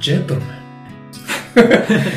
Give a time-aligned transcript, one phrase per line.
[0.00, 0.42] Ladies and gentlemen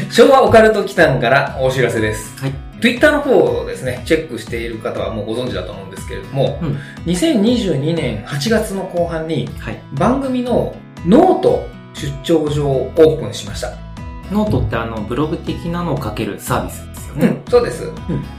[0.09, 2.39] 昭和オカルト奇譚からお知らせです。
[2.39, 2.53] はい。
[2.79, 9.81] Twitter の方をですね、チェックしている方はもうご存知だと思うんですけれども、うん2022年8月の後半にはい。
[9.93, 10.75] 番組の
[11.05, 13.73] ノート出張所をオープンしました。
[14.31, 17.27] ノートってあの、ブログ的なのを書けるサービスですよね。
[17.27, 17.91] うん、そうです。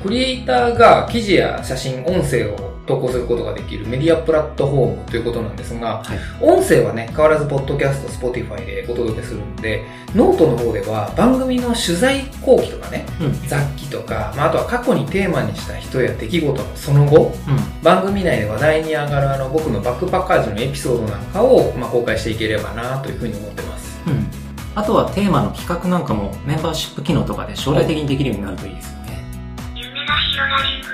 [0.02, 6.18] クリエイターが記事や写真、音声を投稿することができるメディアプラットフォームということなんですが、はい。
[6.40, 13.48] 音声はね、変わらずポッドキャスト、 Spotify でお届けするので、ノートの方では番組の取材後記とかね、うん。
[13.48, 17.82] 雑記とか、まあ、あとは過去にテーマにした人や出来事のその後、うん。
[17.82, 23.98] 番組内で話題に上がるあの僕のバックパッカー時のエピソードなんかを、まあ、公開していければなというふうに思ってます。
[24.06, 24.26] うん。
[24.74, 29.24] あとはテーマの企画なんかもメンバーシップ機能とかで将来的にできるようになるといいですよね。
[29.76, 30.93] 夢が広がりく。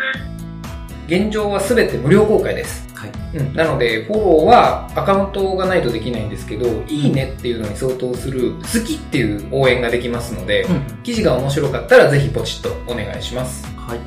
[1.10, 2.88] 現状は全て無料公開です。
[2.94, 3.10] はい。
[3.34, 11.02] うん、なので、フォローはアカウントがないとできないんですけど、いいねっていうのに相当する好きっていう応援ができますので、うん。
[11.02, 13.66] 記事が面白かったらぜひポチッとお願いします。
[13.76, 13.98] はい。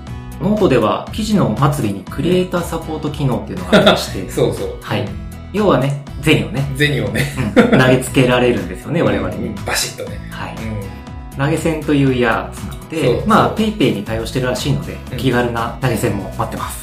[0.41, 4.77] ノートでは記事の終わりにクリエイターサポート機能っていうのがありまして、そうそう。
[4.81, 5.05] はい。
[5.51, 9.53] 要はね、銭をね、銭をね、うん投げつけられるんですよね、 我々に。
[9.65, 10.19] バシッとね。
[10.31, 10.55] はい。
[10.55, 16.82] う投げ銭というやつなので、まあ、ペイペイに対応してるらしいのでうん、気軽な投げ銭も待ってます。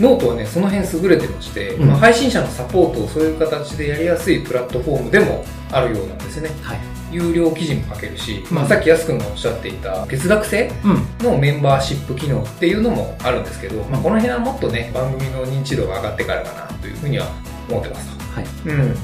[0.00, 0.02] ん。
[0.02, 6.50] ノートはね、その辺優れてまして、うんまあ、配信者のサポートをそういう形でやりやすいプラットフォームでもあるようなんですね。
[6.62, 6.78] はい。
[7.12, 11.24] 有料記事も書けるし、まあ、うんさっきやすくんがおっしゃっていた月額制うん。
[11.24, 17.26] のメンバーシップ機能っていうのもあるんですけど、まあ、この辺はもっとね、番組の認知度が上がってからかなというふうには
[17.68, 18.24] 思ってますと。
[18.32, 18.46] はい。
[18.66, 18.96] うん。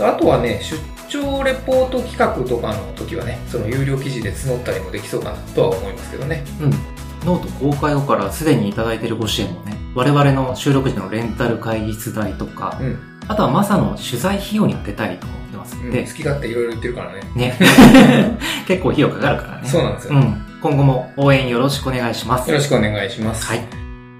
[0.00, 6.44] あとはね、出張レポート企画とかの時はね、その有料記事で募ったりもできそうかなとは思いますけどね。
[6.60, 6.70] うん。
[7.26, 9.67] ノート公開後からすでにいただいているご支援もね、
[9.98, 12.98] 我々の収録時のレンタル会議室代とか、うん。
[13.26, 17.20] あとはマサの取材費用に当てたりと思ってますうん、好き勝手いろいろ言ってるからね。
[17.34, 17.58] ね。
[18.68, 19.68] 結構費用かかるからね。
[19.68, 20.14] そうなんですよ。
[20.14, 20.40] うん。
[20.62, 22.48] 今後も応援よろしくお願いします。
[22.48, 23.44] よろしくお願いします。
[23.44, 23.77] はい。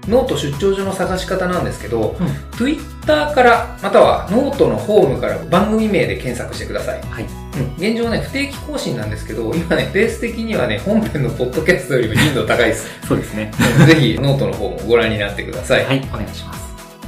[0.09, 2.27] ノート出張所の探し方なんですけど、うん
[2.57, 7.01] Twitter から、またはノートのホームから番組名で検索してください。
[7.01, 7.23] はい。
[7.23, 12.87] うん、現状ね、不定期更新なんですけど、今ね、ベース的にはね、本編のポッドキャストよりも頻度高いです。
[13.07, 13.51] そうですね。
[13.79, 15.85] うんぜひ、ノートの方もご覧になってください。
[15.85, 16.07] はい。
[16.13, 16.59] お願いします。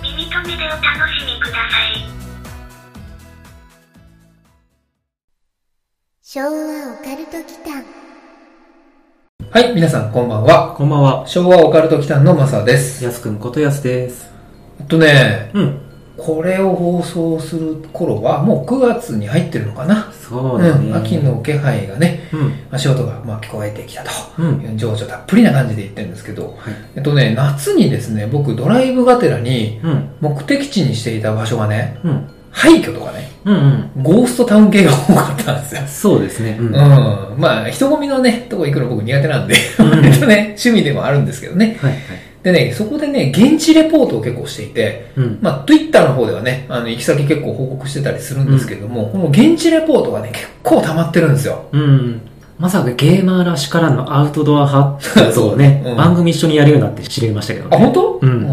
[0.01, 0.81] 耳と目でお楽
[1.19, 2.11] しみください。
[6.23, 8.00] 昭和オカルト祈間
[9.53, 10.73] はい、皆さんこんばんは。
[10.77, 11.27] こんばんは。
[11.27, 13.03] 昭和オカルト機関のマサです。
[13.03, 14.31] やすくんことやすです。
[14.79, 15.81] えっとね、うん。
[16.15, 20.09] これを放送する頃は、もう9月に入ってるのかな。
[20.13, 20.91] そうだね。
[20.91, 22.53] ん、秋の気配がね、うん。
[22.71, 24.11] 足音がまあ聞こえてきたと。
[24.37, 24.77] うん。
[24.77, 26.55] 情緒たっぷりな感じで言ってるんですけど、はい。
[26.95, 30.09] えっとね、夏にですね、僕ドライブがてらにうん。
[30.21, 32.29] 目的地にしていた場所がね、うん。
[32.51, 33.57] 廃墟とかね、うんう
[33.99, 34.03] ん。
[34.03, 35.81] ゴーストタウン系が多かったんですよ。
[35.87, 36.57] そうですね。
[36.59, 36.71] ううん。
[36.71, 36.75] ん。
[36.75, 41.77] はまあ、人混みのね、とこ行くの僕苦手なんで、うん 割とね、趣味でもあるんですけどね。
[41.81, 41.95] いはい。
[42.43, 45.37] でね、そこでね、現地レポートを結構していて、うん。
[45.41, 51.65] まあ、Twitter の方ではね、あの、行き先結構報告してたりするんですけども、この現地レポートがね、結構溜まってるんですよ。
[51.71, 52.21] うん。
[52.59, 57.75] まさかゲーマーらしからのアウトドア派とをね、うん番組一緒にやるようになって知りましたけどね。
[57.75, 58.19] あ、本当？
[58.21, 58.47] うん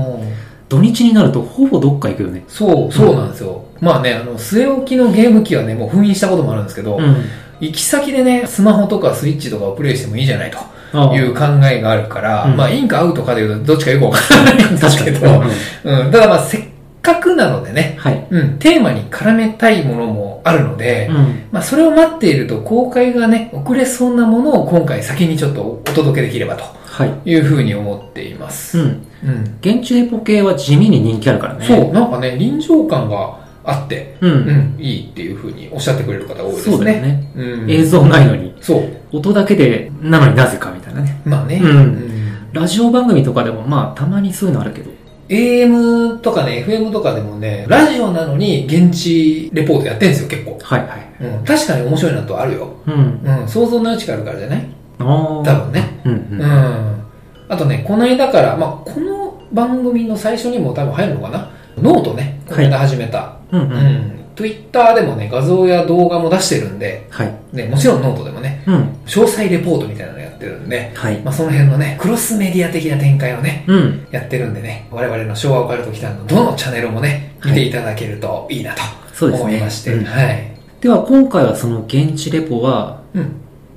[0.69, 2.45] 土日になるとほぼどっか行くよね。
[2.47, 3.65] そう、そうなんですよ。
[3.81, 7.25] まあね、あの、据え置きのゲーム機はね、もう封印したこともあるんですけど、ん。
[7.61, 16.65] 行き先でね、スマホとかスイッチとかをプレイしてもいいじゃないという考えがあるから、うんまあ、インかアウトかでいうとどっちかよくわからないんですけど、うんうん、ただまあ、せっ
[17.03, 18.27] かくなのでね、はい。
[18.31, 21.49] うん、テーマに絡めたいものもあるので、うん。
[21.53, 27.31] まあ、それを待っていると公開がね、遅れそうなものを今回先にちょっとお届けできればとはい。
[27.31, 28.79] いうふうに思っています。
[28.79, 29.07] うん。
[29.25, 29.59] うん。
[29.61, 31.67] 現地レポ系は地味に人気あるからね。
[31.67, 34.27] そう、なんかね、臨場感があって、う。
[34.27, 36.77] うんん、いいっていうふうにおっしゃってくれる方多いですね。
[36.77, 37.33] そうだよね。
[37.37, 37.71] うん。
[37.71, 38.89] 映像ないのに、そう。
[39.13, 41.21] 音だけで、なのになぜかみたいなね。
[41.25, 41.61] まあね。
[41.63, 42.15] うん
[42.51, 44.91] ラジオ番組とかでもまあたまにそういうのあるけど。
[45.29, 50.59] AM とかね、FM とかでもね、ラジオなのに現地レポートやってんですよ、結構。
[50.63, 51.39] はいはい。
[51.39, 52.73] うん、確かに面白いなとあるよ。
[52.87, 53.21] うん。
[53.23, 54.67] うん、想像の余地があるからじゃない？
[54.99, 55.45] ああ。
[55.45, 56.01] 多分ね。
[56.07, 56.27] うんう。
[56.31, 57.05] うんん。
[57.51, 61.51] あとね、この間から、まあ、この番組の最初にも多分入るのかな？
[61.77, 63.38] ノートね、この間始めた。
[63.53, 63.65] うんう。
[63.65, 64.13] うんん。
[64.37, 67.35] Twitter でもね、画像や動画も出してるんで、はい。
[67.53, 68.75] ね、もちろんノートでもね、うん。
[69.07, 71.19] 詳細レポートみたいなのやってるんで、はい。
[71.21, 74.07] まあ、その辺のね、クロスメディア的な展開をね、うん。
[74.13, 79.27] やってるんでね、我々の昭和オカルト奇譚のどのチャンネルもね、見ていただけるといいなと。
[79.27, 80.53] 思いまして、うんはい。
[80.81, 83.33] では今回はその現地レポは、うん。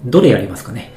[0.05, 0.91] どれやりますかね？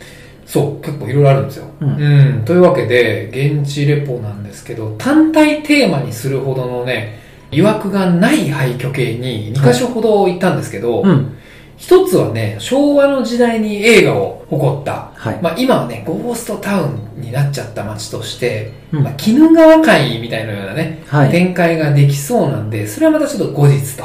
[0.44, 1.66] そう、結構いろいろあるんですよ。
[1.80, 2.44] ううんん。
[2.44, 7.23] というわけで、現地レポなんですけど、単体テーマにするほどのね、
[7.54, 11.36] 曰くがない廃墟系に2箇所ほど行ったんですけど、うん。
[11.76, 15.38] 一つはね、昭和の時代に映画を誇った、はい。
[15.42, 21.30] まあ今はね、ゴーストタウンになっちゃった街として、うんまあ、鬼怒川会みたいなようなね、はい。
[21.30, 24.04] 展開ができそうなんで、それはまたちょっと後日と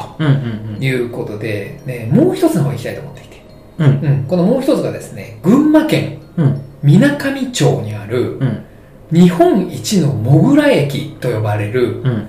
[0.83, 3.41] いうことで、ね、もう一つの方に行きたいと思っていて、
[3.77, 3.85] うん。
[3.85, 4.05] うん。
[4.05, 6.61] うん、このもう一つがですね、群馬県うん。
[6.81, 8.65] 水上町にあるうん。
[9.11, 12.27] 日本一のモグラ駅と呼ばれるうん。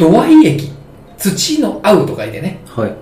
[0.00, 0.72] 土合駅、
[1.18, 2.92] 土の合うと書いてね、はい。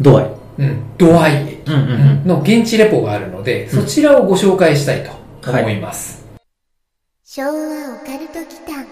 [0.00, 0.30] ドアイ。
[0.58, 5.10] うん、土合駅うんうんの現地レポがあるので、うんそちらをご紹介したいと
[5.50, 6.24] 思います。
[7.26, 7.52] 昭和オ
[8.06, 8.86] カルト期間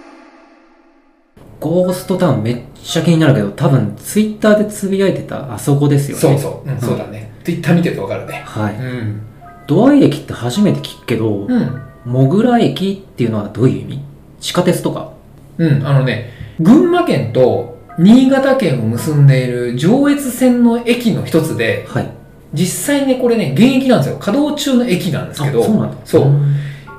[1.58, 6.20] ゴーストタウンめっちゃ気になるけど、多分ツイッターでつぶやいてたあそこですよね。
[6.20, 7.32] そうそう、うん、そうだね。
[7.44, 8.42] Twitter 見てるとわかるね。
[8.44, 8.74] はい。
[8.74, 9.22] うん。
[9.66, 11.80] ドアイ駅って初めて聞くけど、うん。
[12.04, 14.00] モグラ駅っていうのはどういう意味？
[14.38, 15.14] 地下鉄とか？
[15.56, 22.10] うん、あのね、群馬県と新潟県を結んでいる上越線の駅の一つで、はい。
[22.52, 24.18] 実際ね、これね、現役なんですよ。
[24.18, 25.96] 稼働中の駅なんですけど、あそうなんだ。
[26.04, 26.32] そう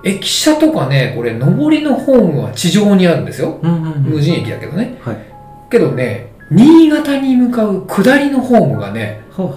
[0.04, 3.60] 駅舎とかね、これ、上りのホームは地上にあるんですよ。
[3.62, 4.02] うんうんうん。
[4.04, 4.98] 無人駅だけどね。
[5.02, 5.18] はい。
[5.72, 9.52] けどね、新潟に向かう下りのホームがね、は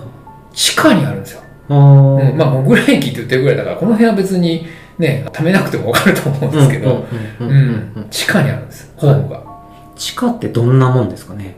[0.55, 1.43] 地下にあるんですよ。
[1.69, 2.31] あはあ。
[2.31, 4.67] うん、まあ、モグラ駅って言ってるぐらいだから、この辺は別に
[4.97, 7.05] ね、貯めなくてもわかると思うんですけど、
[8.11, 9.48] 地下にあるんです、ホームが。
[9.99, 11.56] 地下ってどんなもんですかね？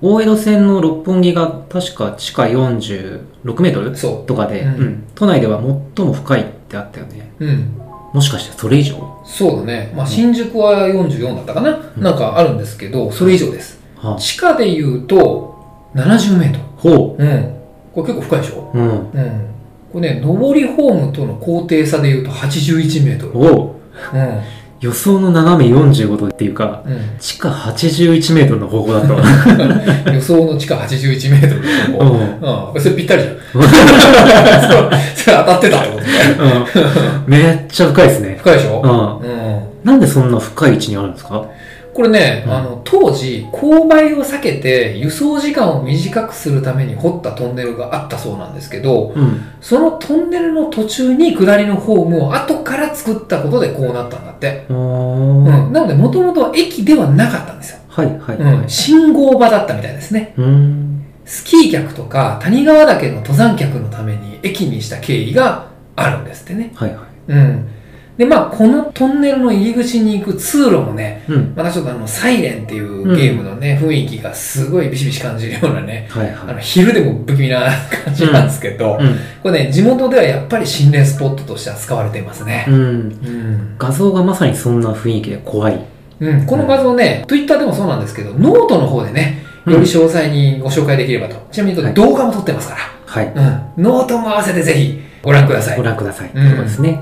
[0.00, 3.20] 大江戸線の六本木が確か地下46
[3.60, 5.60] メートルそとかで、うんうん都内では
[5.96, 7.32] 最も深いってあったよね。
[7.40, 7.46] う。
[7.46, 7.74] うん。
[8.12, 8.94] もしかしてそれ以上？
[9.24, 9.92] そうだね。
[9.96, 13.80] まあ、新宿は44だったかな、うんなんかあるんですけど、それ以上です。
[13.96, 15.58] はあ、地下で言うと、
[15.94, 17.24] 70メートほル。
[17.24, 17.54] うん。
[17.94, 18.70] これ結構深いでしょ？
[18.72, 18.78] う。
[18.78, 18.88] うん。
[18.88, 19.46] うん。
[19.92, 23.38] これね、上りホームとの高低差で言うと81メートル。
[23.38, 23.70] おう
[24.14, 24.40] うん。
[24.80, 27.18] 予想の斜め45度っていうか、うん。
[27.18, 29.22] 地下81メートルの方向だったわ。
[30.14, 32.16] 予想の地下81メートルのとこ。
[32.42, 32.74] うん。
[32.74, 32.80] うん。
[32.80, 33.34] それぴったりじゃん。
[33.34, 33.58] そ
[34.86, 36.08] う それ当たってたってことね。
[37.26, 37.32] うん。
[37.32, 38.36] めっちゃ深いですね。
[38.40, 39.20] 深いでしょ？
[39.22, 39.28] うん。
[39.30, 39.60] うん。
[39.84, 41.44] なんでそんな深い位置にあるんですか？
[41.98, 49.40] これね、うんあの、当時、勾配を避けて輸送時間を短くするために掘ったトンネルがあったそうなんですけど、うん。
[49.60, 54.64] そのトンネルの途中に下りのホームを後から作ったことでこうなったんだって。
[54.70, 55.68] おうー。
[55.70, 55.72] ん。
[55.72, 57.80] なので、もともとは駅ではなかったんですよ。
[57.88, 58.58] はいはいうん。
[58.60, 58.70] はい。
[58.70, 60.34] 信号場だったみたいですね。
[60.36, 61.04] うーん。
[61.24, 65.66] スキー客とか谷川岳の登山客のために駅にした経緯が
[65.96, 66.70] あるんですってね。
[66.76, 67.32] はいはい。
[67.32, 67.68] うん。
[68.18, 71.52] で、まあ、このトンネルの入り口に行く通路もね、うん。
[71.54, 77.70] またちょっとあの、サイレンっていうゲームのね、雰囲気がすごいビシビシ感じるようなね、はいはあの、昼でも不気味な
[78.04, 79.04] 感じなんですけど、い。
[79.04, 79.16] うん。
[79.40, 82.66] これね、地元ではやっぱり心霊スポットとして扱われていますね。
[82.68, 82.76] うん。
[82.76, 83.74] うん。
[83.78, 85.80] 画像がまさにそんな雰囲気で怖い。
[86.18, 86.44] うん。
[86.44, 91.36] この画像ね、Twitter でもそうなんですけど、ノートの方でね、より詳細にご紹介できればと。
[91.52, 93.32] ちなみに言うと動画も撮ってますかはい。
[93.32, 93.72] ら。
[93.76, 93.84] うん。
[93.84, 95.76] ノートも合わせてぜひご覧ください。
[95.76, 96.30] ご覧ください。
[96.30, 97.00] とうんいうことですね。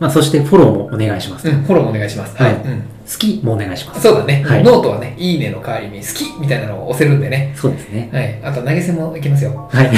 [0.00, 1.48] まあ、そしてフォローもお願いします。
[1.48, 1.62] うん。
[1.62, 2.36] フォローもお願いします。
[2.40, 2.60] はいうん。
[2.80, 4.02] 好きもお願いします。
[4.02, 4.44] そうだね。
[4.46, 7.52] はいノートはね、いいねの代わりに好きみたいなのを押せるんでね。
[7.56, 8.08] そうですね。
[8.12, 8.38] はい。
[8.44, 9.68] あと投げ銭もいきますよ。
[9.70, 9.90] はい。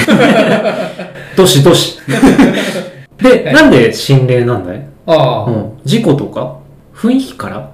[1.35, 1.99] どしどし。
[3.21, 4.81] で、はいなんで心霊なんだい？
[5.05, 5.71] ああ、うん。
[5.85, 6.57] 事故とか？
[6.95, 7.69] 雰囲気から？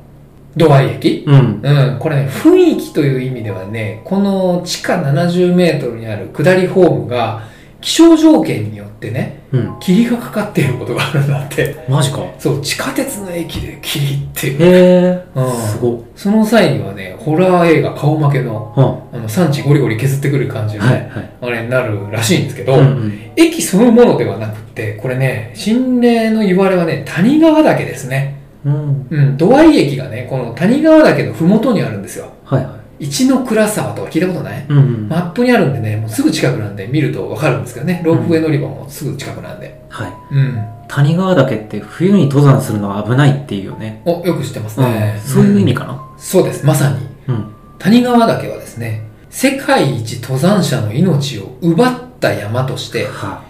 [0.57, 1.59] 土合駅うん。
[1.61, 1.97] うん。
[1.99, 7.43] これね、雰囲気という意味ではね、この地下70メートルにある下りホームが、
[7.79, 9.79] 気象条件によってね、うん。
[9.79, 11.85] 霧がかかっていることがあるんだって。
[11.87, 12.19] マジか。
[12.39, 14.63] そう、地下鉄の駅で霧っていう。
[14.63, 14.65] へ
[15.03, 15.25] え。
[15.35, 16.03] うんすごい。
[16.15, 21.31] その際にはね、ホラー映画顔負けの、はあの、産地ゴリゴリ削ってくる感じの、はいはい。
[21.41, 23.31] あれになるらしいんですけど、うんうん。
[23.35, 28.41] 駅そのものではなくって、これね、心霊の言われはね、谷川岳ですね。
[28.65, 29.07] うん。
[29.09, 32.33] うん、土合駅がね、この谷川岳のふもとにあるんですよ。
[32.43, 32.76] はいはい。
[32.99, 34.65] 一の倉沢とか聞いたことない？
[34.67, 35.07] うんうん。
[35.09, 39.79] マップにあるんでね、もうすぐ近くなんで見るとわかるんですけどね、ロープウェイ乗り場もすぐ近くなんで。
[39.89, 40.13] はい。
[40.31, 40.63] うん。
[40.87, 44.01] 谷川岳って冬に登山するのは危ないっていうよね。
[44.05, 45.19] お、よく知ってますうんね。
[45.25, 46.97] そういう意味か、かなそうです、まさに。
[47.27, 47.45] うん。
[47.77, 53.43] 谷川岳はですね、世界一登山者の命を奪った山として、は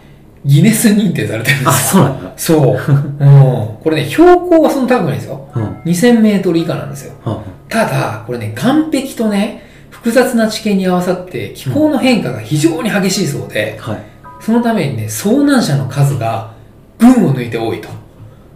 [0.46, 2.04] ギネス認定されてるんであ、すよ。
[2.04, 2.34] そうなんだ。
[2.38, 2.78] そう。
[3.20, 3.84] うん。
[3.84, 5.48] これね、標高はそんな高くないんですよ。
[5.56, 5.64] うん。
[5.86, 7.14] 2000メートル以下なんですよ。
[7.24, 13.98] はただ、これね、岸壁とね、複雑な地形に合わさって気候の変化が非常に激しいそうで、はい。
[14.40, 16.52] そのためにね、遭難者の数が
[17.00, 17.90] 群を抜いて多いと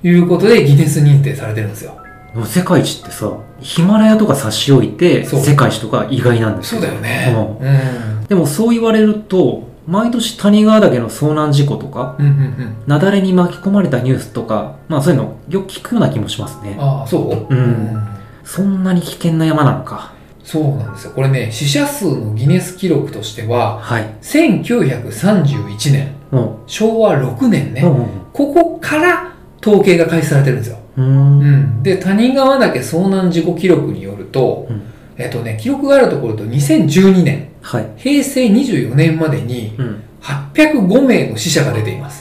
[0.04, 1.98] いうことでギネス認定されてるんですよ。
[2.46, 7.36] 世界一ってさ、ヒマラヤとか差し置いて、世界一とか意外なんですそうよだよね。
[7.60, 8.26] ううん。
[8.28, 12.94] でもそう言われると、毎年谷川岳の遭難事故とか、うんうんうん。
[12.94, 16.78] 雪崩に巻き込まれたニュースとか、まあそういうのよく聞くような気もしますね。
[16.80, 17.54] ああ、そう？
[17.54, 18.08] うん
[18.54, 20.12] そんなに危険な山なのか。
[20.44, 21.14] そうなんですよ。
[21.16, 24.14] これね、死者数のギネス記録としては、はい。
[24.22, 30.80] 1931年、も昭和6年う、ね、うんここから統計が開始されてるんですよ。
[30.98, 31.06] うん。
[31.06, 31.10] う。
[31.10, 31.84] うんん。
[31.84, 34.82] で、谷川岳遭難事故記録によると、うん
[35.18, 37.90] えっとね、記録があるところと2012年、はい。
[37.96, 40.04] 平成24年までにうん。
[40.22, 42.21] 805名の死者が出ています。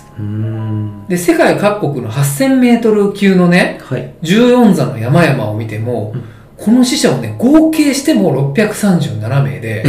[1.08, 4.14] で、世界各国の8000メートル級のね、はい。
[4.22, 6.22] 14座の山々を見ても、うん
[6.60, 9.82] この死者をね、合計しても637名で、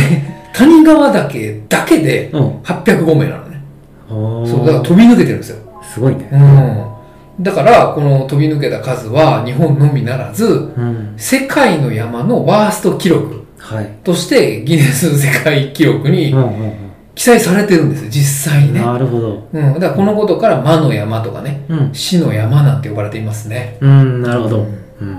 [0.54, 2.58] 谷川岳だけでうん。
[2.60, 3.62] 805名なのね。
[4.10, 5.58] おーそう、だから飛び抜けてるんですよ。
[5.84, 6.30] すごいね。
[6.32, 7.44] うん。
[7.44, 10.50] だから、この飛び抜けた数は日本のみならず、う
[10.82, 11.14] ん。
[11.18, 13.90] 世界の山のワースト記録はい。
[14.06, 18.68] としてギネス世界記録にうんうん記載されてるんですよ、実際うん。
[18.68, 18.82] にね。
[18.82, 19.48] なるほど。
[19.52, 19.74] うん。
[19.74, 21.90] だからこのことから魔の山とかね、うん。
[21.94, 23.78] 死の山なんて呼ばれていますね。
[23.82, 24.58] うん、なるほど。
[24.62, 24.68] う
[25.02, 25.14] うんん。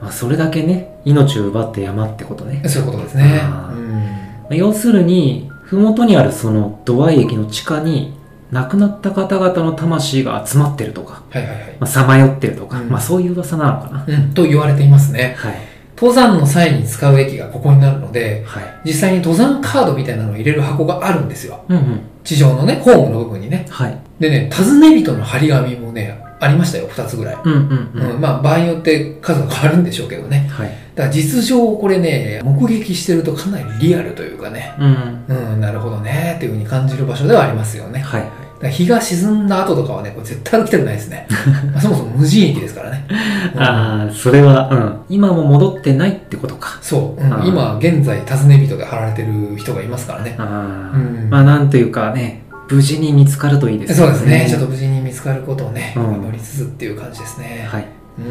[0.00, 2.62] まあ、それだけね、命を奪って山ってことね。
[2.68, 3.40] そういうことですね。
[3.72, 3.92] うん。
[3.92, 8.14] まあ要するに、ふもとにあるその土合駅の地下に、
[8.52, 11.76] 亡くなった方々の魂が集まってるとか、はいはいはい。
[11.80, 14.04] まあ、さまよってるとか、うんまあそういう噂なのかな。
[14.06, 15.34] うん、と言われていますね。
[15.38, 15.54] はい。
[15.96, 18.64] 登山の際に使う駅がここになるので、はい。
[18.84, 21.64] 実際に登山カードみたいなのを入れる箱があるんですよ。
[21.68, 22.00] うんうん。
[22.22, 23.66] 地上のね、ホームの部分にね。
[23.70, 23.98] はい。
[24.20, 27.36] でね、尋ね人の張り紙もね、ありましたよ、二つぐらい。
[27.42, 28.10] うんうんうん。
[28.16, 30.48] うん、まあ、場合によって数が変わるんでしょうけどね。
[30.50, 30.68] はい。
[30.94, 35.24] だから実情これね、目撃してるとかなりリアルというかね、うん。
[35.28, 38.00] うん、なるほどね、っていうふうに感じる場所ではありますよね。
[38.00, 41.26] はい日が沈んだ後とかはね、これ絶対歩きたくないですね。
[41.72, 43.06] まあそもそも無人駅ですからね。
[43.54, 44.96] うんああ、それは、うん。
[45.08, 46.78] 今も戻ってないってことか。
[46.80, 50.34] そう、うん今現在尋ね人で貼られてる人がいますからね。
[50.38, 54.46] ああ、うんまあなんというかね、無事に見つかるといいですそうですね。
[54.48, 57.66] ちょっと無事に見つかることをね、うん祈りつつっていう感じですね。
[57.70, 57.86] はい。
[58.18, 58.26] うん。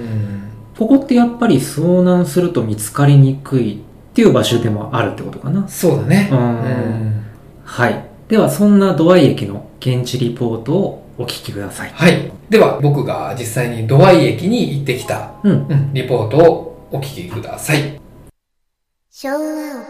[0.78, 5.66] ここってやっぱり遭難すると見つかりにくいっていう場所でもあるってことかな。
[5.68, 6.30] そうだね。
[6.32, 7.24] ううんん。
[7.64, 8.06] はい。
[8.28, 11.92] では、そんなドアイ駅の現地リポートをお聞きください。
[11.92, 12.32] はい。
[12.50, 15.68] では、僕が実際にドワイ駅に行ってきた、うん。
[15.70, 18.02] うん、リポートをお聞きください。
[19.12, 19.40] 昭和オ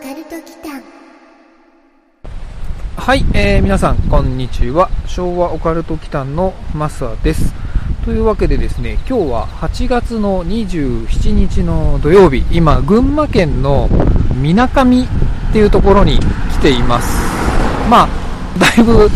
[0.03, 0.83] カルト祈間
[2.97, 4.89] はい、えー皆さん、こんにちは。
[5.07, 7.53] 昭和オカルト祈間のマサです。
[8.03, 13.87] というわけでですね、今日は8月の27日の土曜日、今、群馬県の
[14.33, 16.19] みなかみっていうところに
[16.51, 17.07] 来ています。
[17.89, 18.24] まあ、
[18.57, 19.09] だいぶ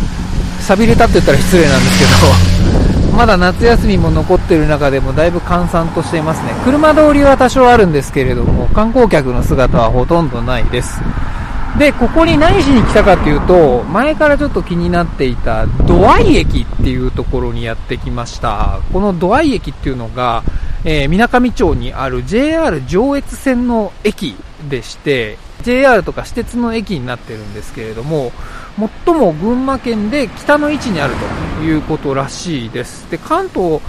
[0.62, 6.53] 寂れたって言ったら失礼なんですけど、 まだ夏休みも残ってる中でもだいぶ閑散としていますね。
[6.63, 11.01] 車通りは多少あるんですけれども、観光客の姿はほとんどないです。
[11.77, 18.79] で、ここに何しに来たかっていうと、前からちょっと気になっていたドアイ駅っていうところにやってきました。
[18.91, 20.43] このドアイ駅っていうのが、
[20.84, 24.36] えー、水上町にある JR 上越線の駅
[24.69, 28.32] でして、JR とか私鉄の駅になってるんですけれども、
[29.06, 31.13] 最も群馬県で北の位置にある
[31.58, 33.10] ということらしいです。
[33.12, 33.82] で、関東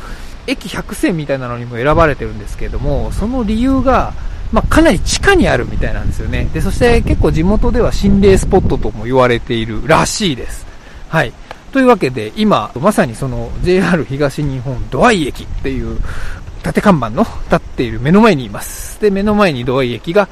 [0.47, 4.13] 駅100選みたいなのにも選ばれてるんですけれども、その理由が、
[4.53, 6.49] まあ、かなり地下にあるみたいなんですよね。
[6.53, 10.67] で、そして結構地元では心霊スポットとも言われているらしいです。
[11.09, 11.33] はい。
[11.73, 16.01] というわけで、今、まさにその JR 東日本ドアイ駅っていう
[16.65, 19.01] 縦看板の立っている目の前にいます。
[19.01, 20.29] で、目の前にドアイ駅が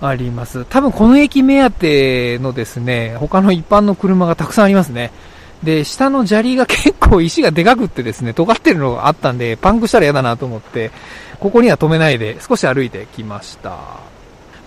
[0.00, 0.64] あります。
[0.66, 5.10] 多分この駅目当てのですね、他の一般の車がたくさんありますね。
[5.62, 10.92] で、下の砂利が結構石がでかくってですね、尖ってるのがあったんで、パンクしたら嫌だなと思って、
[11.40, 14.07] ここには止めないで少し歩いてきました。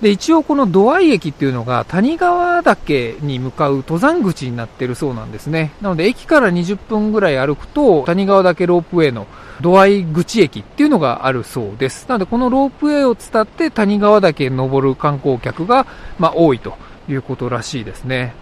[0.01, 5.73] で、一応この土合駅っていうのが谷川岳に向かう登山口になってるそうなんですね。
[5.81, 9.27] なので駅から20分ぐらい歩くと谷川岳ロープウェイの
[9.61, 12.07] 土合口駅っていうのがあるそうです。
[12.09, 15.85] なのでこのロープウェイを伝って谷川岳に登る観光客が、
[16.17, 16.73] まあ、多いと
[17.07, 18.33] いうことらしいですね。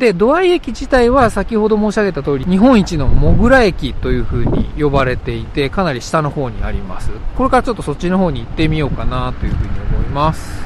[0.00, 7.10] で、ドア駅自体は先ほど申し上げた通り、日本一のモグラ駅という風に呼ばれていて、かなり下の方にあります。
[7.36, 10.64] これからちょっとそっちの方に行ってみようかなという風に思います。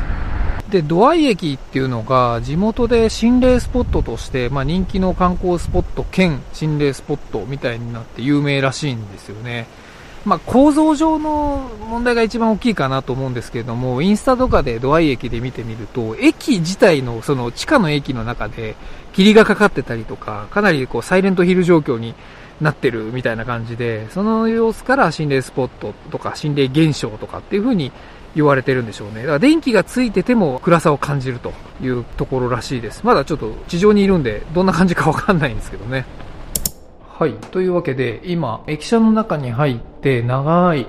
[0.71, 9.67] で、ドア駅っていうのが地元で心霊スポットとして、まあ、人気の観光スポット兼心霊スポットみたいになって有名らしいんですよね。
[10.25, 18.75] まあ、構造上の問題が一番大きいかなと思うんですけれども、インスタとかでドアイ駅で見てみると、駅自体のその地下の駅の中で
[19.13, 22.15] 霧がかかってたりとか、かなりこうサイレントヒル状況に
[22.61, 27.93] なってるみたいな感じで、その様子から心霊スポットとか心霊現象とかっていう風に
[28.35, 29.23] 言われてるんでしょうね。
[29.23, 31.53] だから電気がついてても暗さを感じると
[31.83, 33.03] いうところらしいです。
[33.05, 36.07] まだちょっと地上にいるんで、どんな感じかわかんないんですけどね。
[37.17, 37.35] はい。
[37.35, 40.89] というわけで、今、駅舎の中に入って長い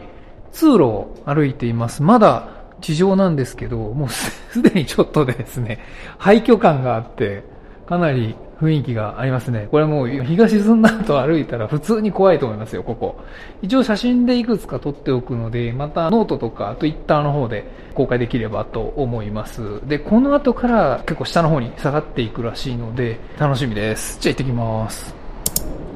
[0.51, 2.01] 通路を歩いています。
[2.01, 2.47] まだ
[2.81, 5.77] 地上なんですけど、もうすでにちょっとですね、
[6.17, 7.43] 廃墟感があって、
[7.85, 9.67] かなり雰囲気がありますね。
[9.69, 13.17] これもう日が沈んだ後歩いたら普通に怖いと思いますよ、ここ。
[13.61, 19.61] 一応写真でいくつか撮っておくので、またノートとか Twitter の方で公開できればと思います。
[19.87, 24.17] で、この後から結構下の方に下がっていくらしいので、楽しみです。
[24.19, 25.24] じゃあ行ってきます。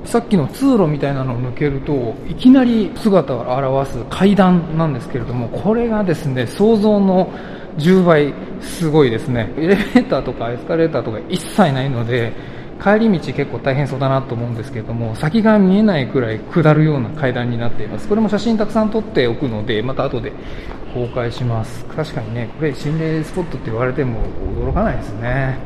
[0.05, 7.31] さっきの通路みたいなのを抜けると、いきなり姿を現す階段なんですけれども、これがですね、想像の
[7.77, 9.53] 10倍すごいですね。
[9.57, 12.33] エレベーターとかエスカレーターとか一切ないので、
[12.81, 18.07] 帰り道結構大変そうだなと思うんですけども、先が見えないくらい下るような階段になっています。
[18.07, 20.31] これも写真たくさん撮っておくので、また後で
[20.93, 21.85] 公開します。
[21.85, 24.21] 確かにね、これ心霊スポットって言われても
[24.57, 25.57] 驚かないですね。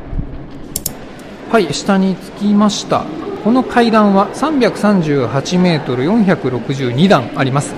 [1.50, 3.04] はい、下に着きました。
[3.44, 7.74] この階段は338メートル462段あります。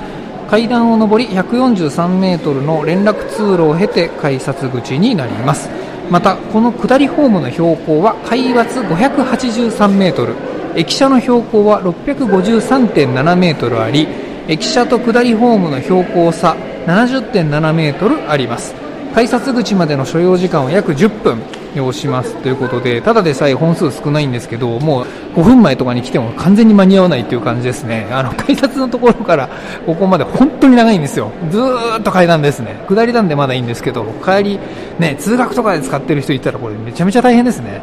[0.49, 5.69] 階段を上り143メートルの連絡通路を経て改札口になります。
[6.09, 10.35] また、この下りホームの標高は海抜583メートル、
[10.77, 14.07] 駅舎の標高は653.7メートルあり、
[14.47, 16.55] 駅舎と下りホームの標高差
[16.87, 18.86] 70.7メートルあります。
[19.17, 21.41] 改札口までの所要時間は約10分
[21.75, 25.07] 要しますということで、ただでさえ本数少ないんですけど、もう
[25.37, 28.09] 5分前とかに来ても完全に間に合わないという感じですね。
[28.11, 29.49] あの、改札のところから
[29.87, 31.33] ここまで本当に長いんですよ。
[31.51, 32.85] ずーっと階段ですね。
[32.91, 34.61] 下りなんでまだいいんですけど、帰り、
[34.99, 37.81] ね、通学とかで使ってる人いたらこれめちゃめちゃ大変ですね。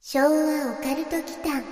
[0.00, 0.30] 昭和オ
[0.82, 1.62] カルト祈間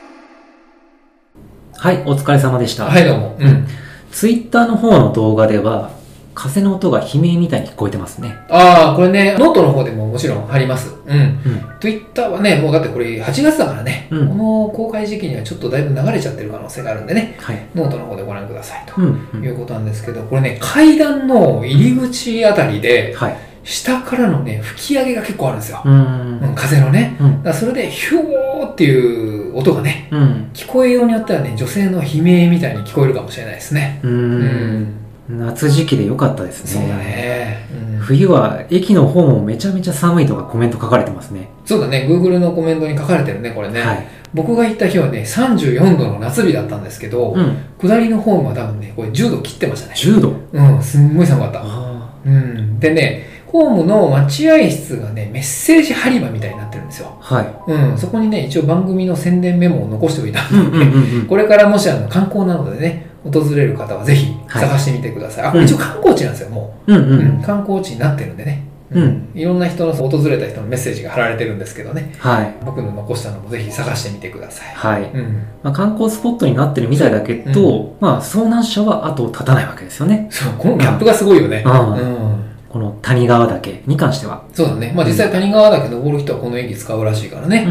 [1.79, 2.85] はい、お疲れ様でした。
[2.85, 3.37] はい、どうも。
[3.41, 3.67] うん。
[4.13, 6.04] ツイッターの方の動画では、
[6.35, 8.37] 風の音が悲鳴みたいに聞こえてますね。
[8.49, 10.95] ああ、これね、ノートの方でももちろん貼ります。
[11.07, 11.17] うん。
[11.17, 11.39] うん。
[11.81, 17.67] Twitter はね、もうだってこれ8月だからね、うんこの公開時期にはちょっとだいぶ流れちゃってる可能性があるんでね、はい。
[17.75, 23.37] ノートの方でご覧くださいということなんですけど、これね、階段の入り口あたりで、はい。
[23.65, 25.81] 下からのね、吹き上げが結構あるんですよ。
[25.85, 26.41] うーん。
[26.43, 27.17] うん、風のね。
[27.19, 27.43] うん。
[27.43, 30.51] だそれで、ヒューっていう音がね、うん。
[30.53, 34.01] 聞こえようによってはね、女性の悲鳴みたいに聞こえるかもしれないですね。
[34.03, 36.71] うん夏時期で良かったですね。
[36.71, 37.69] そうだね。
[37.89, 41.49] うん冬は駅の方もめちゃめちゃ寒いとかコメント書かれてますね。
[41.65, 43.81] そうだね、Google のコメントに書かれてるね、これね。
[43.81, 44.07] はい。
[44.35, 47.57] 僕が行った日はね、34度の夏日だったんですけど、うん。
[47.81, 49.95] 下りのホームは多分ね、これ10度切ってましたね。
[49.97, 50.35] 10度？
[50.53, 51.63] うん、すんごい寒かった。
[51.65, 52.79] あうん。
[52.79, 57.17] でね、ホームの待合室がね、メッセージ貼り場みたいになってるんですよ。
[57.23, 57.35] あ。
[57.37, 57.55] はい。
[57.69, 61.27] うん、そこにね、一応番組の宣伝メモを残しておいたうんうんうんうん。
[61.27, 65.45] これからもしあの観光などでね、訪れる方はぜひ探してみてください。
[65.47, 67.03] あ、これ一応観光地なんですよ、もうんうう。
[67.03, 67.43] うんん。
[67.43, 68.67] 観光地になってるんでね。
[68.93, 69.29] うん。
[69.35, 72.15] いろんな人の、訪れた人のメッセージが貼られてるんですけどね。
[72.19, 72.55] はい。
[72.65, 74.75] 僕の残したのもぜひ探してみてください。
[74.75, 75.11] はい。
[75.13, 75.43] うん。
[75.63, 80.29] まあ、観光スポットになってるみたいだけど、まあ、遭難者は後を絶たないわけですよね。
[80.31, 81.65] そう、このギャップがすごいよね。
[81.67, 82.01] うんう
[82.39, 82.45] ん。
[82.69, 84.43] この谷川岳に関しては。
[84.53, 84.93] そうだね。
[84.97, 87.65] まあ実際谷川岳登る人はこの駅使うらしいからうね。
[87.65, 87.69] ん。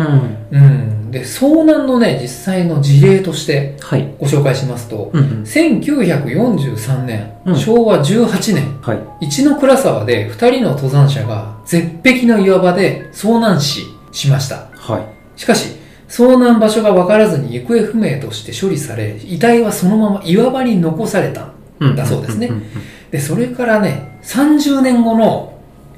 [0.52, 0.93] うん。
[1.14, 4.14] で、遭難のね、実際の事例としてはい。
[4.20, 5.44] ご紹介しますと、うんうん。
[5.44, 9.26] 1943年、うん昭和18年、はい。
[9.26, 14.68] 一の倉沢で二人の登山者が絶壁の岩場で遭難死しました。
[14.76, 15.40] はい。
[15.40, 15.76] しかし、
[16.10, 21.50] 遭難場所が分からずに行方不明として処理され、遺体はそのまま岩場に残された。
[21.80, 22.64] うんだそうですねんんん
[23.12, 25.54] で、それからね、30年後の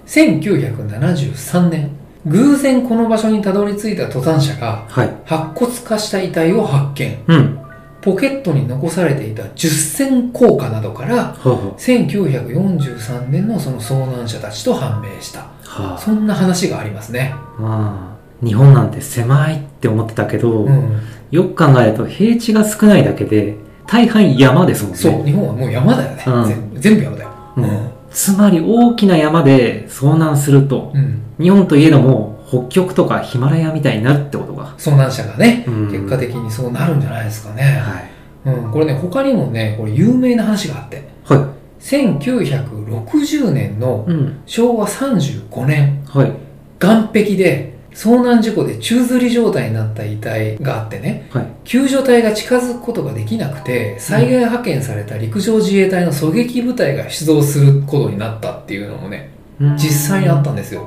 [0.07, 1.91] 1973年、
[2.25, 5.09] 偶然この場所にたどり着いた登山者がはい。
[5.25, 7.23] 白骨化した遺体を発見。
[7.27, 7.59] うん。
[8.01, 11.71] ポケットに残されていた10銭硬貨などから、ほうほう。
[11.73, 15.39] 1943年のその遭難者たちと判明した。
[15.63, 15.97] はあ。
[15.97, 17.33] そんな話がありますね。
[17.59, 20.99] まあ、日本なんて狭いって思ってたけど、うん。
[21.31, 23.55] よく考えると平地が少ないだけで、
[23.87, 24.97] 大半山ですもんね。
[24.97, 26.23] そう、日本はもう山だよね。
[26.27, 27.29] うん全部全部山だよ。
[27.57, 31.21] うんつまり大きな山で遭難すると、うん。
[31.37, 34.73] 日本といえども北極とかヒマラヤみたいになるってことが。
[34.77, 37.63] 遭難者がね、うん結果的にそうなるんじゃないですかね。
[37.63, 38.55] はい。
[38.57, 38.71] うん。
[38.71, 44.07] これね、他にもね、これ有名な話があって、は1960年の。
[44.45, 46.31] 昭和35年、はい。
[46.79, 51.47] 岸壁で遭難事故で宙吊り状態になった遺体があってね、はい。
[51.63, 59.31] 救助隊が近づくことができなくて、災害派遣された陸上自衛隊の狙撃部隊が出動することになったっていうのもね、
[59.61, 60.85] うん実際にあったんですよ。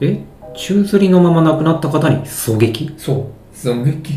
[0.00, 0.18] え？
[0.56, 2.94] 宙吊りのまま亡くなった方に狙撃？
[2.96, 3.54] そう。
[3.54, 4.14] 狙撃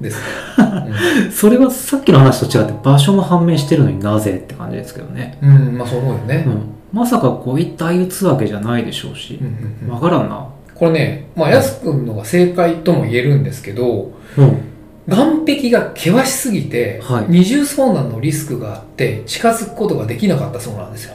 [0.00, 0.18] です。
[0.58, 5.38] うんそれはさっきの話と違って場所も判明してるのになぜって感じですけどね。
[5.40, 6.50] うん、まあそう思うよねう。
[6.50, 6.62] ん。
[6.92, 9.46] まさかご遺体撃つわけじゃないでしょうしうん。
[9.46, 10.46] うんうんわからんな。
[10.78, 14.64] これね、まあ、やすくんのが正解とも言えるんですけど、うん。
[15.10, 21.14] 岸壁が険しすぎて、はい二重遭難のリスクがあって、近づくことができなかったそうなんですよ。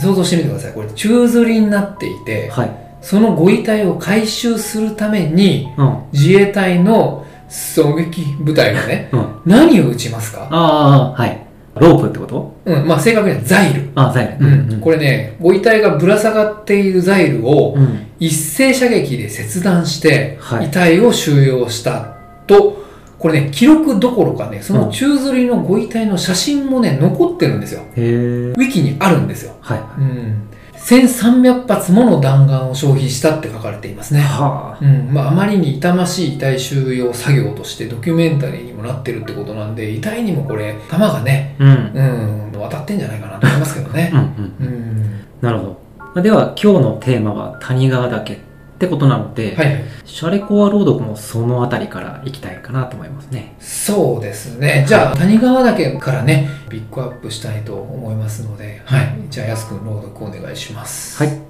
[0.00, 0.72] 想像してみてください。
[0.72, 2.70] これ、宙吊りになっていて、はい。
[3.00, 5.98] そのご遺体を回収するために、うん。
[6.12, 9.40] 自衛隊の狙撃部隊がね、うん。
[9.46, 10.48] 何を撃ちますか？
[10.50, 11.45] ああ、はい。
[11.80, 12.56] ロープってこと？
[12.64, 13.90] うん、まあ正確にはザイル。
[13.94, 14.46] あ、ザイル。
[14.46, 18.06] うん、これね、ご遺体がぶら下がっているザイルをうん。
[18.18, 22.82] 一斉射撃で切断して、はい遺体を収容したと、
[23.18, 27.82] これね、記録どころかね、その宙吊りのご遺体の写真もね、残ってるんですよ。
[27.82, 28.02] へえ。
[28.04, 29.54] ウィキにあるんですよ。
[29.60, 29.80] はい。
[29.98, 30.48] うん。
[30.86, 34.20] 1300発もの弾丸を消費したって書かれていますね。
[34.20, 35.12] はうん。
[35.12, 41.64] まあ、あまりに痛ましい遺体収容作業としてドキュメンタリーにもなってるってことなんで、遺体にもこれ、弾がね、あ。
[41.64, 42.52] うん。
[42.52, 44.16] うん、渡ってんじゃないかなと思いますけどねう。
[44.16, 44.26] んうん。
[44.60, 45.24] うん。
[45.40, 45.80] なるほど。
[45.98, 48.45] まあでは、今日のテーマは谷川岳
[48.76, 49.84] ってことなので、はいはい。
[50.04, 53.56] シャレコア朗読もそのあたりから行きたいかなと思いますね。
[53.58, 54.84] そうですね。
[54.86, 59.16] じゃあ、谷川岳からね、ピックアップしたいと思いますので、はい。
[59.30, 61.22] じゃあ、やすくん朗読お願いします。
[61.22, 61.40] はい。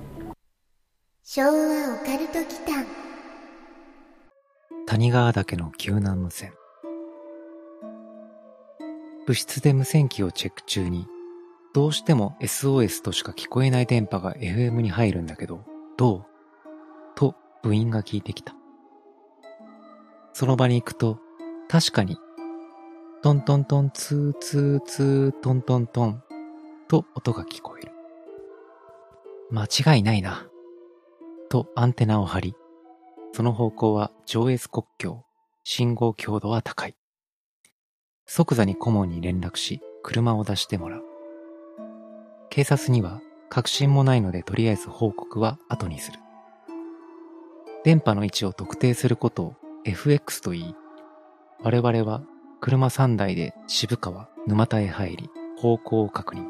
[1.24, 1.52] 昭和オ
[2.06, 2.86] カルト祈間
[4.86, 6.52] 谷川岳の救難無線。
[9.26, 11.08] 部室で無線機をチェック中に、
[11.74, 15.64] どうしても SOS としか聞こえない電波が FM に入るんだけど、
[15.96, 16.20] どう？
[16.20, 16.35] と
[17.66, 18.54] 部員が聞いてきた。
[20.32, 21.18] その場に行くと、
[21.68, 22.16] 確かに、
[23.22, 26.22] トントントンツーツーツートントントン
[26.86, 27.90] と音が聞こえる。
[29.50, 30.46] 間違いないな。
[31.48, 32.54] とアンテナを張り、
[33.32, 35.24] その方向は上越国境、
[35.64, 36.94] 信号強度は高い。
[38.26, 41.04] 即座に顧問に連絡し、車を出してもらう。
[42.48, 46.20] 警察には確信もないのでとりあえず報告は後にする。
[47.86, 50.74] 電波の位置を特定することを FX と言い、
[51.62, 52.20] 我々は
[52.60, 56.48] 車3台で渋川、沼田へ入り、方向を確認。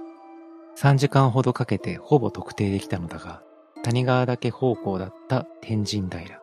[0.78, 3.42] 3時間ほどかけてほぼ特定できたのだが、
[3.82, 6.40] 谷川岳方向だった天神平。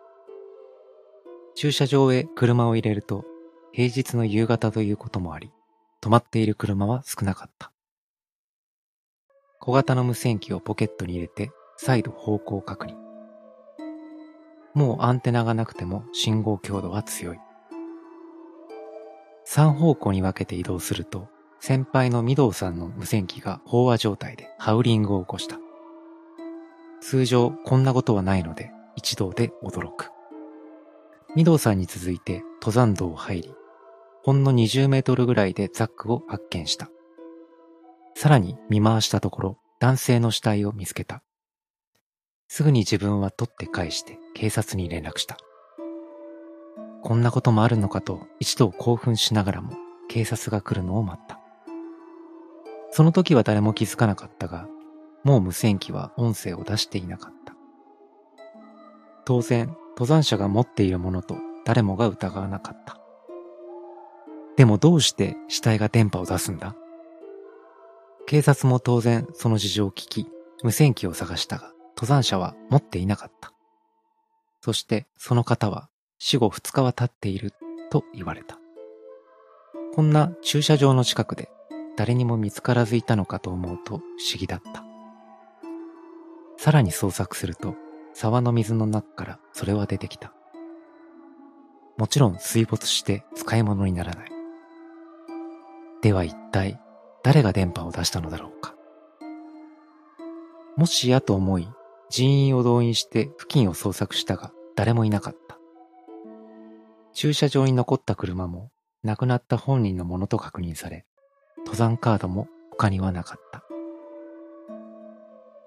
[1.55, 3.25] 駐車場へ車を入れると、
[3.71, 5.51] 平日の夕方ということもあり、
[6.03, 7.71] 止まっている車は少なかった。
[9.59, 13.12] 小型の無線機をポケットに入れて、再度方向確認。
[14.73, 17.39] もうアンテナがなくても信号強度は強い。
[19.45, 21.27] 三方向に分けて移動すると、
[21.59, 25.59] 先輩の御堂さんの無線機が飽和状態でハウリングを起こした。
[27.01, 30.11] 通常こんなことはないので一同で驚く。
[31.35, 33.55] 御堂さんに続いて登山道を入り、
[34.23, 36.89] ほんの20メートルぐらいでザックを発見した。
[38.15, 41.21] さらに見回したところ男性の死体を見つけた。
[42.55, 45.39] すぐに自分は取って返して警察に連絡した。
[47.01, 49.73] こんなこともあるのかと一度興奮しながらも
[50.07, 51.39] 警察が来るのを待った。
[52.91, 54.67] その時は誰も気づかなかったが、
[55.23, 57.55] もう無線機は音声を出していなかった。
[59.25, 62.99] 当然、登山者が持っているものと誰もが疑わなかった。
[64.57, 66.75] でもどうして死体が電波を出すんだ？
[68.27, 70.27] 警察も当然その事情を聞き、
[70.61, 71.72] 無線機を探したが、
[72.03, 73.53] 登山者は持っていなかった。
[74.59, 75.87] そしてその方は
[76.19, 77.53] 死後2日は経っている
[77.91, 78.59] と言われた。
[79.95, 81.49] こんな駐車場の近くで
[81.95, 84.83] 誰にも見つからずいたのかと思うと不思議だった。
[86.57, 87.75] さらに捜索すると、
[88.13, 90.33] 沢の水の中からそれは出てきた。
[91.97, 94.31] もちろん水没して使い物にならない。
[96.01, 96.81] では一体
[97.23, 98.75] 誰が電波を出したのだろうか。
[100.75, 101.69] もしやと思い、
[102.09, 105.57] 人員を動員して付近を捜索したが誰もいなかった。
[107.13, 108.71] 駐車場に残った車も
[109.03, 111.05] 亡くなった本人のものと確認され、
[111.59, 113.63] 登山カードも他にはなかった。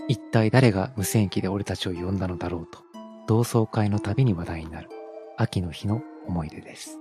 [0.08, 2.80] 一体誰が無線機で俺たちを呼んだのだろうと、
[3.26, 4.88] 同窓会の旅に話題になる
[5.36, 6.98] 秋の日の思い出です。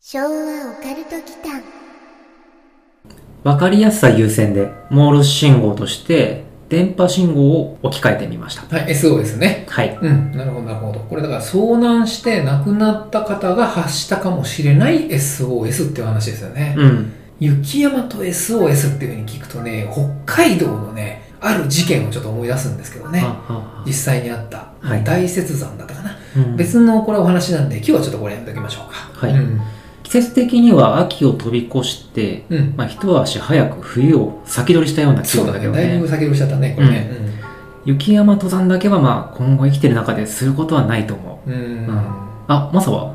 [0.00, 1.62] 昭和オカルト祈間
[3.42, 8.62] わかりやすさ優先で、モールス信号として、電波信号を置き換えてみました。
[8.74, 9.66] はい、SOS ね。
[9.68, 9.98] はい。
[10.00, 11.00] うん、なるほど、なるほど。
[11.00, 16.76] これだから遭難して亡くなった方が発したかもしれない SOS っていう話ですよね。
[16.78, 17.12] うん。
[17.40, 23.20] 雪山と SOS っていうふうに聞くとね、北海道のね、ある事件をちょっと思い出すんですけどね。
[23.20, 26.16] はは実際にあった、はい大雪山だったかな。
[26.36, 29.26] うん別のこれお話なんで、今日はちょっとこれやめときましょうか。
[29.26, 29.60] はいうん。
[30.10, 32.74] 季節的には秋を飛び越して、うん。
[32.76, 35.36] まあ、一足早く冬を先取りしたような気。
[35.36, 35.86] 分だけどね。
[35.88, 37.10] だいぶ先取りしちゃったね、これね。
[37.84, 41.50] 雪山登山だけはまあ今後生きてる中ですることはないと思う。
[41.50, 41.58] うん。
[41.86, 41.98] うん。
[42.48, 43.14] あ、マサは？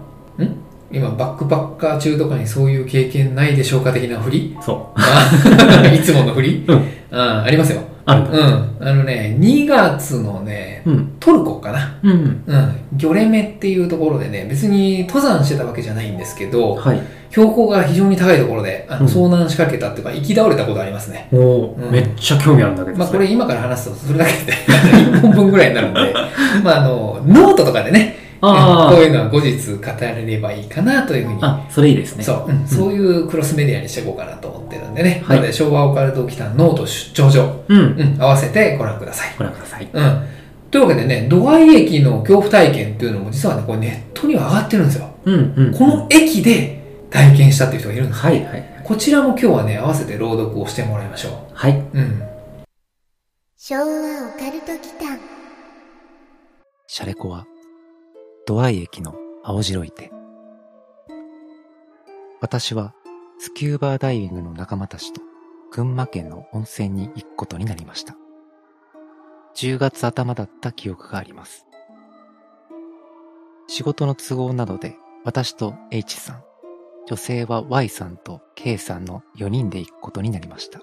[0.90, 4.58] 今、バックパッカー中とかにそういう経験ないでしょうか的な振り？
[4.62, 5.30] そあ
[5.94, 6.66] いつもの振り？
[6.66, 6.82] うん
[7.12, 7.82] あありますよ。
[8.08, 8.12] う。
[8.12, 8.48] あるんうだ。
[8.50, 8.78] ん。
[8.82, 11.16] あのね、2月のね、うん。
[11.20, 11.98] トルコかな。
[12.04, 12.12] うん。
[12.12, 12.44] うん。
[12.48, 12.76] うん。
[12.94, 17.02] ギョレメっていうところでね、別に登山してたわけじゃないんですけど、はい。
[17.32, 21.28] 標高が非常に高いところで、あのうん遭難しかけたっていうか、行き倒れたことありますね。
[21.34, 22.98] おお、うんめっちゃ興味あるんだけど。
[22.98, 24.54] まあそこれ今から話すとそれだけで
[25.18, 26.14] 1本分ぐらいになるんで、
[26.64, 32.24] まああの、ノートとかでね、こういうのは後日語れればいいかなというふうに、あ、それいいですね。
[32.24, 37.80] そう、うんそういうクロスメディアにしていこうかなと思ってるんでね、はいなので昭和オカルト奇譚ノート出張所、うん。
[37.80, 39.36] うん、合わせてご覧ください。
[39.38, 39.90] ご覧ください。
[39.92, 40.28] うん。
[40.72, 45.10] というわけでね、土合駅の恐怖体験っていうのも実はね、これネットには上がってるんですよ。
[45.26, 45.74] うんうん。
[45.74, 48.24] この駅で体験したっていう人がいるんですよ。
[48.24, 48.82] はいはいはい。
[48.84, 51.72] こちらも今日はね、合わせて朗読をしてもらいましょはい。
[51.72, 51.84] う。
[51.94, 52.24] うん。
[53.58, 53.86] 昭和オ
[54.38, 55.18] カルト祈間
[56.88, 57.46] シャレコは、
[58.48, 60.12] ドアイ駅の青白い手。
[62.42, 62.94] 私は、
[63.40, 65.22] スキューバーダイビングの仲間たちと、
[65.72, 68.16] 群馬県の温泉に行くことになりました。
[69.56, 71.66] 10月頭だった記憶があります。
[73.66, 76.44] 仕事の都合などで、私と H さん、
[77.08, 80.82] 女性は Y さんと K さんの4人で行くことになりました。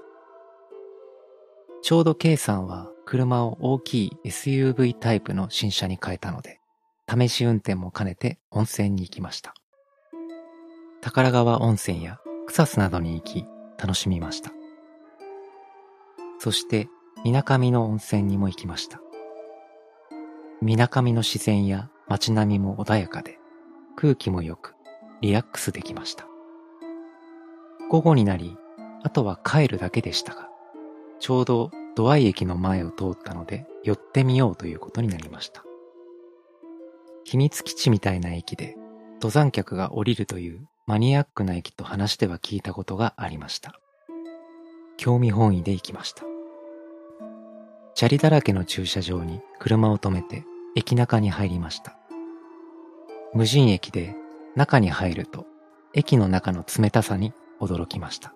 [1.83, 6.59] ちょうど K さんは車を大きい SUV タイプの新車に変えたので、
[7.13, 9.55] 試し運転も兼ねて温泉に行きました。
[11.03, 13.45] 宝川温泉や草津などに行き
[13.79, 14.51] 楽しみました。
[16.39, 16.89] そして、
[17.25, 19.01] 水上の温泉にも行きました。
[20.61, 23.39] 水上の自然や街並みも穏やかで、
[23.97, 24.75] 空気も良く、
[25.21, 26.27] リラックスできました。
[27.91, 28.57] 午後になり、
[29.03, 30.49] あとは帰るだけでしたが、
[31.21, 35.63] ちょうどドアイ駅の前を通ったので寄ってみようということになりました。
[37.25, 38.77] 秘密基地みたいな駅で
[39.15, 43.79] 登山客が降りるというマニアックな駅と話しては聞いたことがありました。
[44.97, 46.25] 興味本位で行きました。
[47.95, 51.97] 砂利だらけの駐車場に車を止めて駅中に入りました。
[53.33, 54.15] 無人駅で
[54.57, 55.47] 中に入ると
[55.95, 58.35] 駅の中の冷たさに驚きました。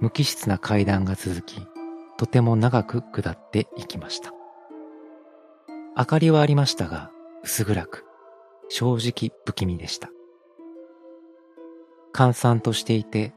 [0.00, 1.64] 無機質な階段が続き、
[2.18, 4.32] とても長く下っていきました。
[5.94, 7.10] 明かりはありましたが、
[7.42, 8.06] 薄暗く、
[8.70, 10.08] 正直不気味でした。
[12.12, 13.34] 閑散としていて、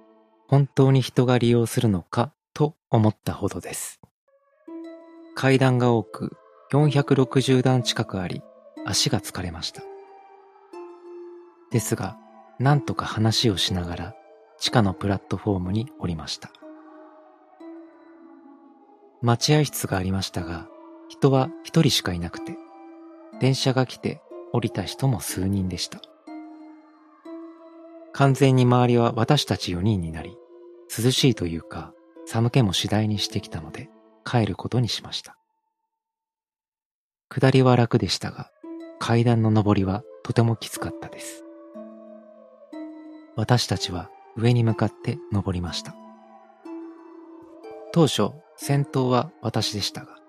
[0.48, 4.00] 本当に人が利用するのかと思ったほどです。
[5.36, 6.38] 階段が多く、
[6.72, 8.42] 460段近くあり、
[8.86, 9.82] 足が疲れました。
[11.72, 12.18] ですが、
[12.58, 14.16] なんとか話をしながら、
[14.60, 16.52] 地下のプラットフォームに降りました。
[19.22, 20.70] 待合室がありましたが、
[21.16, 22.58] 人は一人しかいなくて、
[23.40, 26.02] 電車が来て降りた人も数人でした。
[28.12, 30.38] 完全に周りは私たち4人になり、
[30.96, 31.94] 涼しいというか、
[32.26, 33.90] 寒気も次第にしてきたので、
[34.26, 35.38] 帰ることにしました。
[37.30, 38.52] 下りは楽でしたが、
[39.00, 41.44] 階段の上りはとてもきつかったです。
[43.36, 45.96] 私たちは上に向かって登りました。
[47.94, 50.25] 当初、先頭は私でしたが、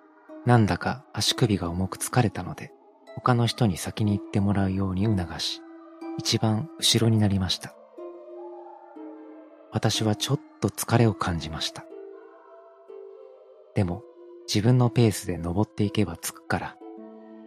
[0.46, 2.72] なんだか足首が重く疲れたので、
[3.16, 5.60] 他の人に先に行ってもらうように促し、
[6.18, 7.74] 一番後ろになりました。
[9.72, 11.84] 私はちょっと疲れを感じました。
[13.74, 14.04] でも、
[14.46, 16.76] 自分のペースで登っていけば着くから、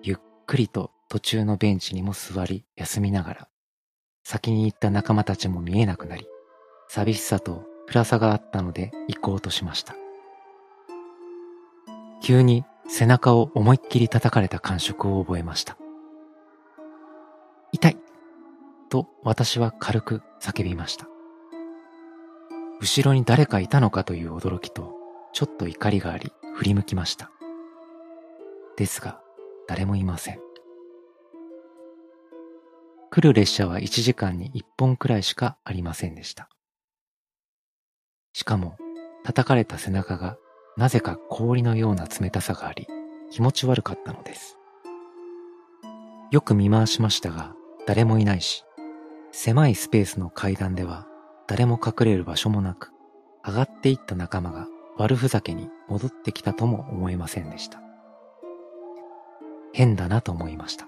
[0.04, 3.48] ゆっくりと途中のベンチにも座り休みながら、
[4.24, 6.28] 先に行った仲間たちも見えなくなり、
[6.90, 9.96] 寂しさと暗さがあったので行こうとしました。
[12.22, 15.78] 急に背中を思いっきり叩かれた感触を覚えました。
[17.71, 17.97] 痛い
[18.89, 21.08] と私は軽く叫びました。
[22.82, 24.93] 後ろに誰かいたのかという驚きと、
[25.34, 27.30] ちょっと怒りがあり振り向きました。
[28.75, 29.21] ですが、
[29.67, 30.39] 誰もいません。
[33.12, 36.49] 来る列車は1時間に1本くらいしかありませんでした。
[38.34, 38.78] しかも、
[39.23, 40.38] 叩かれた背中が
[40.78, 42.88] なぜか氷のような冷たさがあり、
[43.32, 44.58] 気持ち悪かったのです。
[46.32, 47.56] よく見回しましたが、
[47.86, 48.64] 誰もいないし、
[49.32, 51.08] 狭いスペースの階段では
[51.48, 52.92] 誰も隠れる場所もなく、
[53.46, 57.82] 上がっていった仲間が悪ふざけに戻ってきたとも思えませんでした。
[59.74, 60.88] 変だなと思いました。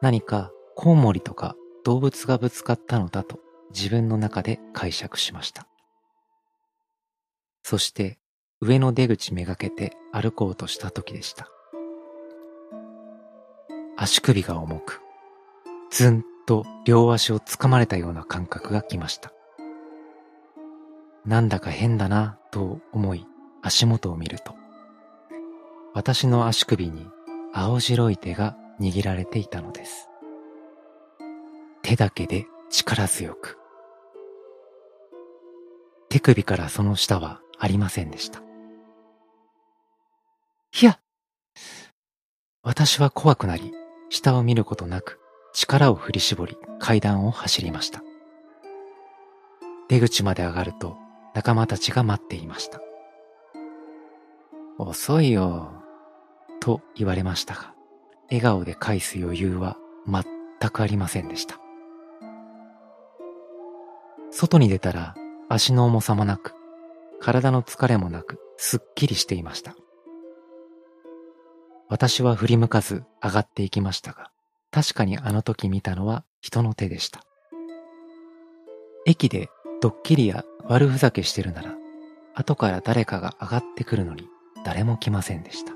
[0.00, 3.38] 何かコウモリとか動物がぶつかったのだと
[3.72, 5.66] 自分の中で解釈しました。
[7.64, 8.18] そして
[8.60, 11.48] 上の出口めがけて歩こうとした時でした。
[13.96, 15.00] 足首が重く、
[15.90, 19.32] ずんと両足をつかまれたような感覚がきました。
[21.24, 23.26] なんだか変だなと思い
[23.62, 24.54] 足元を見ると、
[25.94, 27.06] 私の足首に
[27.54, 30.10] 青白い手が握られていたのです。
[31.80, 33.58] 手だけで力強く。
[36.10, 38.40] 手首からその下はありませんでした。
[40.80, 40.98] いや
[42.62, 43.72] 私は怖くなり、
[44.08, 45.20] 下を見ることなく
[45.52, 48.02] 力を振り絞り階段を走りました。
[49.88, 50.96] 出口まで上がると
[51.34, 52.80] 仲間たちが待っていました。
[54.78, 55.72] 遅いよ、
[56.60, 57.74] と言われましたが、
[58.28, 60.24] 笑顔で返す余裕は全
[60.70, 61.58] くありませんでした。
[64.30, 65.14] 外に出たら
[65.48, 66.54] 足の重さもなく、
[67.20, 69.74] 体の疲れもなく、すっきりしていました。
[71.88, 74.30] 私は振り向かず上がっていきましたが、
[74.70, 77.22] 確かにあの時見たのは人の手でした。
[79.06, 79.48] 駅で
[79.80, 81.76] ドッキリや悪ふざけしてるなら、
[82.34, 84.28] 後から誰かが上がってくるのに
[84.64, 85.72] 誰も来ませんでした。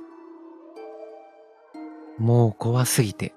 [2.18, 3.33] もう怖すぎて、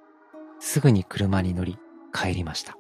[0.60, 1.78] すぐに車に乗り
[2.12, 2.76] 帰りました。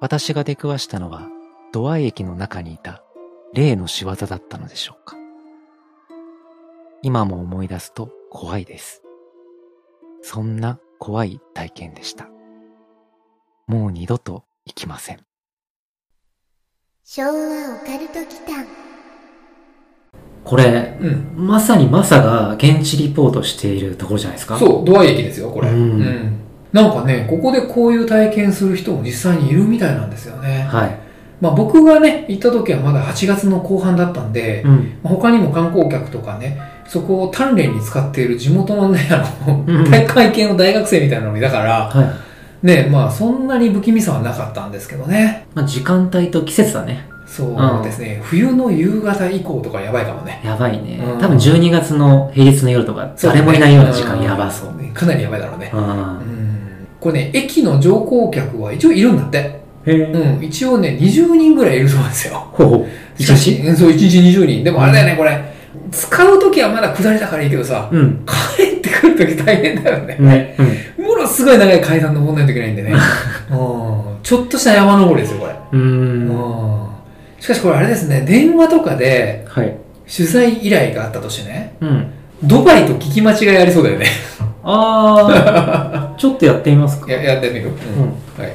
[0.00, 1.28] 私が出くわしたのは、
[1.72, 3.03] ドア駅の中にいた
[3.54, 5.16] 例の仕業だったのでしょうか。
[7.02, 9.02] 今も思い出すと怖いです。
[10.22, 12.28] そんな怖い体験でした。
[13.68, 15.20] もう二度と行きません。
[17.04, 17.32] 昭和オ
[17.86, 18.66] カルト祈間
[20.42, 21.46] これ、うん。
[21.46, 24.58] まさにマサが現地リポートしているところじゃないですか？
[24.58, 25.70] そう、ドア駅ですよ、これ。
[25.70, 26.40] うん
[26.72, 30.64] なんかね、ここでこういう体験する人も実際にいるみたいなんですよね。
[30.64, 31.03] はい。
[31.44, 34.98] まあ僕がね、行った時はまだ8月の後半だったんで、うん。
[35.02, 42.02] 他にも観光客とかね、そこを鍛錬に使っている地元のね、あの、うん体育会系の大学生みたいなのもいたから、は
[42.62, 42.66] い。
[42.66, 45.46] ね、まあそんなに不気味さはなかったんですけどね。
[45.54, 47.06] まあ、時間帯と季節だね。
[47.26, 50.40] そうですね、冬の夕方以降とかやばいかもね。
[50.42, 51.18] やばいねうん。
[51.18, 54.80] 多分12月の平日の夜とか、誰もいないような時間やばそう。
[54.80, 55.70] ねかなりやばいだろうね。
[55.74, 55.76] う。
[55.76, 56.86] うんん。
[57.00, 59.63] これね、駅の乗降客は一応いるんだって。
[59.86, 60.44] うん。
[60.44, 62.46] 一応ね、20人ぐらいいるそうですよ。
[62.52, 62.86] ほうほう。
[63.18, 63.62] 一日？
[63.66, 64.64] うんそう、1日20人。
[64.64, 65.54] でもあれだよね、これ。
[65.90, 68.24] 使うときはまだ下りだからいいけどさ、うん。
[68.56, 70.16] 帰ってくるとき大変だよね。
[70.18, 70.56] ね。
[70.98, 71.04] うん。
[71.04, 72.92] ものすごい長い階段登んないといけないんでね。
[73.50, 74.16] うん。
[74.22, 75.52] ちょっとした山登りですよ、これ。
[77.40, 79.76] しかしこれあれですね、電話とかではい。
[80.10, 82.06] 取材依頼があったとしてね、うん。
[82.42, 84.06] ドバイと聞き間違いありそうだよね。
[84.62, 87.10] あー、 ちょっとやってみますか。
[87.12, 87.68] や、やってみる。
[87.68, 88.42] うん。
[88.42, 88.52] はい。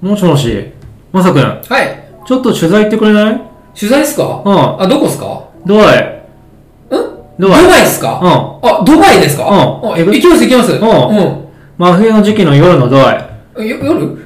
[0.00, 0.72] もしもし、
[1.12, 2.04] まさくん、はい。
[2.26, 3.40] ちょっと取材行ってくれない？
[3.78, 4.42] 取材っすか？
[4.44, 4.82] うん。
[4.82, 5.44] あ、どこっすか？
[5.66, 5.98] ドバイ。
[5.98, 6.94] ん
[7.38, 7.62] ドバイ。
[7.62, 8.20] ドバイっすか？
[8.22, 8.68] うん。
[8.68, 9.44] あ、ドバイですか？
[9.44, 10.72] うんあ行きます行きます。
[10.72, 11.44] んうん。
[11.78, 13.68] 真冬の時期の夜のドバイ。
[13.68, 14.18] よ夜、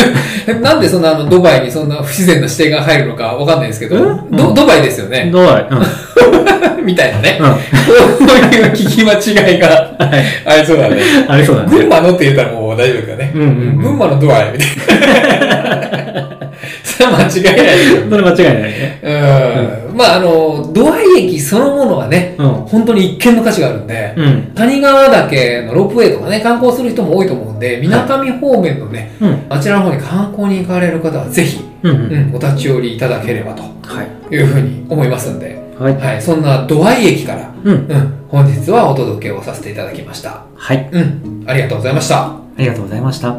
[0.62, 5.28] なんでそんなあのドバイにそんな不自然な視点が入るのかわかんないですけど、うんドドバイですよね。
[5.30, 5.66] ドバイ。
[5.70, 5.82] うん。
[6.84, 7.38] みたいなね。
[7.40, 8.26] うん。
[8.26, 9.96] こういう聞き間違いが
[10.44, 11.02] ありそうだね。
[11.28, 11.70] ありそうだね。
[11.70, 13.32] 群馬のって言ったらもう大丈夫だね。
[13.34, 16.50] うんうんうん群馬のドバイみたいな。
[16.84, 18.10] それは間違いない。
[18.10, 19.00] それ間違いないね。
[19.02, 19.96] うん。
[19.96, 22.48] まああの、ドバイ駅そのものはね、うん。
[22.66, 24.52] 本当に一見の価値があるんで、うん。
[24.54, 29.46] 谷川岳のロープウェイとかね、観光する人も多いと思うんで、水上方面のね、うん。
[29.48, 31.90] あちらの方に観光に行かれる方はぜひ、うん。
[31.90, 31.94] う。
[31.94, 34.34] うんん、お立ち寄りいただければとはい。
[34.34, 35.96] いうふうに思いますんで、はい。
[35.96, 37.74] はい、そんなドバイ駅から、うん。
[37.74, 40.44] うん、本日はお届けをさせていただきました。
[40.54, 40.90] はい。
[40.92, 42.26] うん、ありがとうございました。
[42.26, 43.34] ありがとうございました。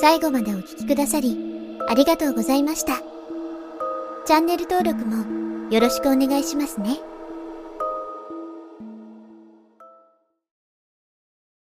[0.00, 1.36] 最後までお聞きくださり、
[1.88, 3.00] ありがとうございました。
[4.24, 7.11] チャンネル登録もよろしくお願いしますね。